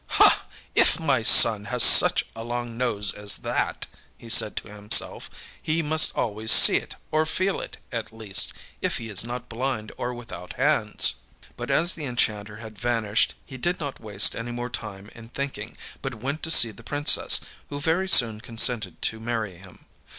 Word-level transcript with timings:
âIf 0.75 0.99
my 0.99 1.21
son 1.21 1.65
has 1.65 1.83
such 1.83 2.25
a 2.35 2.43
long 2.43 2.75
nose 2.75 3.13
as 3.13 3.35
that,â 3.35 3.83
he 4.17 4.27
said 4.27 4.55
to 4.57 4.67
himself, 4.67 5.29
âhe 5.67 5.85
must 5.85 6.17
always 6.17 6.51
see 6.51 6.77
it 6.77 6.95
or 7.11 7.23
feel 7.23 7.61
it; 7.61 7.77
at 7.91 8.11
least, 8.11 8.51
if 8.81 8.97
he 8.97 9.09
is 9.09 9.23
not 9.23 9.47
blind 9.47 9.91
or 9.97 10.11
without 10.11 10.53
hands.â 10.53 11.13
But, 11.55 11.69
as 11.69 11.93
the 11.93 12.05
enchanter 12.05 12.57
had 12.57 12.79
vanished, 12.79 13.35
he 13.45 13.57
did 13.57 13.79
not 13.79 13.99
waste 13.99 14.35
any 14.35 14.49
more 14.51 14.71
time 14.71 15.11
in 15.13 15.29
thinking, 15.29 15.77
but 16.01 16.15
went 16.15 16.41
to 16.41 16.49
seek 16.49 16.77
the 16.77 16.83
Princess, 16.83 17.39
who 17.69 17.79
very 17.79 18.09
soon 18.09 18.41
consented 18.41 18.99
to 19.03 19.19
marry 19.19 19.57
him. 19.59 19.85